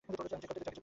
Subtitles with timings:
[0.09, 0.71] তাকে চেক করতে দে।